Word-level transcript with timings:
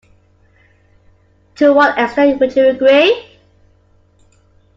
To 1.57 1.73
what 1.73 1.99
extent 1.99 2.39
would 2.39 2.55
you 2.55 2.67
agree? 2.69 3.37